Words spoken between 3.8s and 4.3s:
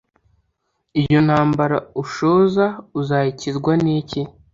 niki